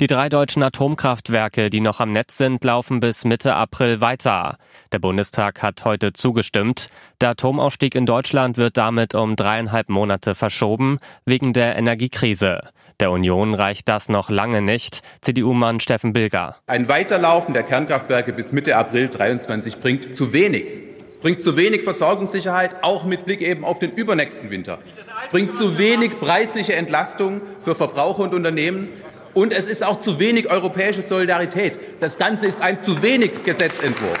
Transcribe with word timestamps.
Die 0.00 0.06
drei 0.06 0.28
deutschen 0.28 0.62
Atomkraftwerke, 0.62 1.70
die 1.70 1.80
noch 1.80 2.00
am 2.00 2.12
Netz 2.12 2.36
sind, 2.36 2.62
laufen 2.64 3.00
bis 3.00 3.24
Mitte 3.24 3.54
April 3.54 4.00
weiter. 4.00 4.58
Der 4.92 4.98
Bundestag 4.98 5.62
hat 5.62 5.84
heute 5.84 6.12
zugestimmt. 6.12 6.88
Der 7.20 7.30
Atomausstieg 7.30 7.94
in 7.94 8.06
Deutschland 8.06 8.56
wird 8.56 8.76
damit 8.76 9.14
um 9.14 9.36
dreieinhalb 9.36 9.88
Monate 9.88 10.34
verschoben, 10.34 10.98
wegen 11.24 11.52
der 11.52 11.76
Energiekrise. 11.76 12.60
Der 13.00 13.12
Union 13.12 13.54
reicht 13.54 13.88
das 13.88 14.08
noch 14.08 14.28
lange 14.28 14.60
nicht. 14.60 15.02
CDU-Mann 15.20 15.78
Steffen 15.78 16.12
Bilger. 16.12 16.56
Ein 16.66 16.88
Weiterlaufen 16.88 17.54
der 17.54 17.62
Kernkraftwerke 17.62 18.32
bis 18.32 18.52
Mitte 18.52 18.76
April 18.76 19.08
23 19.08 19.78
bringt 19.78 20.16
zu 20.16 20.32
wenig. 20.32 20.64
Es 21.08 21.16
bringt 21.16 21.40
zu 21.40 21.56
wenig 21.56 21.84
Versorgungssicherheit, 21.84 22.82
auch 22.82 23.04
mit 23.04 23.24
Blick 23.24 23.40
eben 23.40 23.64
auf 23.64 23.78
den 23.78 23.92
übernächsten 23.92 24.50
Winter. 24.50 24.78
Es 25.16 25.26
bringt 25.28 25.54
zu 25.54 25.78
wenig 25.78 26.20
preisliche 26.20 26.74
Entlastung 26.74 27.40
für 27.60 27.74
Verbraucher 27.74 28.24
und 28.24 28.34
Unternehmen. 28.34 28.88
Und 29.34 29.52
es 29.52 29.66
ist 29.66 29.84
auch 29.84 29.98
zu 29.98 30.18
wenig 30.18 30.50
europäische 30.50 31.02
Solidarität. 31.02 31.78
Das 32.00 32.18
Ganze 32.18 32.46
ist 32.46 32.60
ein 32.60 32.80
zu 32.80 33.02
wenig 33.02 33.42
Gesetzentwurf. 33.42 34.18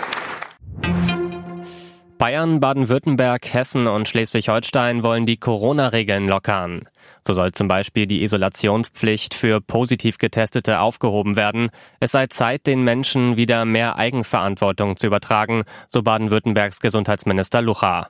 Bayern, 2.18 2.58
Baden-Württemberg, 2.58 3.54
Hessen 3.54 3.86
und 3.86 4.08
Schleswig-Holstein 4.08 5.04
wollen 5.04 5.24
die 5.24 5.36
Corona-Regeln 5.36 6.26
lockern. 6.26 6.88
So 7.24 7.32
soll 7.32 7.52
zum 7.52 7.68
Beispiel 7.68 8.06
die 8.06 8.24
Isolationspflicht 8.24 9.34
für 9.34 9.60
positiv 9.60 10.18
Getestete 10.18 10.80
aufgehoben 10.80 11.36
werden. 11.36 11.70
Es 12.00 12.12
sei 12.12 12.26
Zeit, 12.26 12.66
den 12.66 12.82
Menschen 12.82 13.36
wieder 13.36 13.64
mehr 13.64 13.96
Eigenverantwortung 13.96 14.96
zu 14.96 15.06
übertragen, 15.06 15.62
so 15.86 16.02
Baden-Württembergs 16.02 16.80
Gesundheitsminister 16.80 17.62
Lucha. 17.62 18.08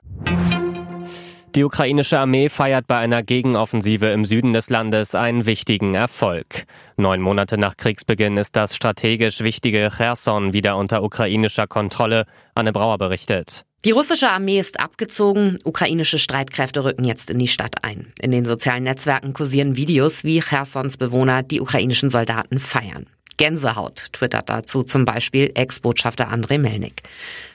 Die 1.55 1.63
ukrainische 1.63 2.19
Armee 2.19 2.47
feiert 2.47 2.85
bei 2.85 2.97
einer 2.97 3.23
Gegenoffensive 3.23 4.05
im 4.07 4.23
Süden 4.23 4.53
des 4.53 4.69
Landes 4.69 5.15
einen 5.15 5.47
wichtigen 5.47 5.95
Erfolg. 5.95 6.65
Neun 6.95 7.21
Monate 7.21 7.57
nach 7.57 7.75
Kriegsbeginn 7.75 8.37
ist 8.37 8.55
das 8.55 8.75
strategisch 8.75 9.41
wichtige 9.41 9.89
Cherson 9.95 10.53
wieder 10.53 10.77
unter 10.77 11.01
ukrainischer 11.01 11.65
Kontrolle, 11.65 12.25
Anne 12.53 12.71
Brauer 12.71 12.99
berichtet. 12.99 13.65
Die 13.83 13.91
russische 13.91 14.29
Armee 14.29 14.59
ist 14.59 14.79
abgezogen, 14.79 15.57
ukrainische 15.63 16.19
Streitkräfte 16.19 16.83
rücken 16.83 17.05
jetzt 17.05 17.31
in 17.31 17.39
die 17.39 17.47
Stadt 17.47 17.83
ein. 17.83 18.13
In 18.21 18.29
den 18.29 18.45
sozialen 18.45 18.83
Netzwerken 18.83 19.33
kursieren 19.33 19.75
Videos, 19.75 20.23
wie 20.23 20.41
Chersons 20.41 20.97
Bewohner 20.97 21.41
die 21.41 21.61
ukrainischen 21.61 22.09
Soldaten 22.09 22.59
feiern. 22.59 23.07
Gänsehaut 23.39 24.11
twittert 24.11 24.49
dazu 24.49 24.83
zum 24.83 25.05
Beispiel 25.05 25.51
Ex-Botschafter 25.55 26.27
Andrei 26.27 26.57
Melnik. 26.57 27.03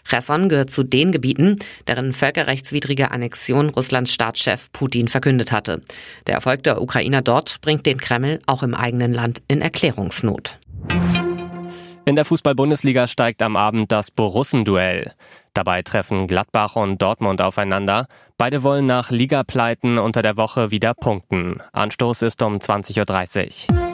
Cherson 0.08 0.48
gehört 0.48 0.70
zu 0.70 0.82
den 0.82 1.12
Gebieten, 1.12 1.58
deren 1.86 2.14
völkerrechtswidrige 2.14 3.10
Annexion 3.10 3.68
Russlands 3.68 4.12
Staatschef 4.12 4.72
Putin 4.72 5.08
verkündet 5.08 5.52
hatte. 5.52 5.82
Der 6.26 6.36
Erfolg 6.36 6.62
der 6.64 6.80
Ukrainer 6.80 7.20
dort 7.20 7.60
bringt 7.60 7.84
den 7.84 7.98
Kreml 7.98 8.40
auch 8.46 8.62
im 8.62 8.74
eigenen 8.74 9.12
Land 9.12 9.42
in 9.46 9.60
Erklärungsnot. 9.60 10.58
In 12.06 12.16
der 12.16 12.24
Fußball-Bundesliga 12.24 13.06
steigt 13.06 13.42
am 13.42 13.56
Abend 13.56 13.92
das 13.92 14.10
Borussenduell. 14.10 15.12
Dabei 15.52 15.82
treffen 15.82 16.26
Gladbach 16.26 16.76
und 16.76 17.00
Dortmund 17.00 17.42
aufeinander. 17.42 18.08
Beide 18.38 18.62
wollen 18.62 18.86
nach 18.86 19.10
Ligapleiten 19.10 19.98
unter 19.98 20.22
der 20.22 20.38
Woche 20.38 20.70
wieder 20.70 20.94
punkten. 20.94 21.58
Anstoß 21.72 22.22
ist 22.22 22.42
um 22.42 22.56
20.30 22.56 23.70
Uhr. 23.70 23.93